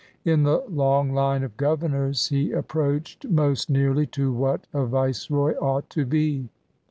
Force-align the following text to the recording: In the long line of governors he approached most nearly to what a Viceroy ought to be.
In 0.25 0.41
the 0.41 0.63
long 0.67 1.13
line 1.13 1.43
of 1.43 1.57
governors 1.57 2.29
he 2.29 2.51
approached 2.53 3.27
most 3.27 3.69
nearly 3.69 4.07
to 4.07 4.33
what 4.33 4.65
a 4.73 4.83
Viceroy 4.87 5.53
ought 5.57 5.91
to 5.91 6.07
be. 6.07 6.49